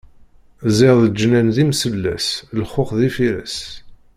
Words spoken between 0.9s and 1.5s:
leǧnan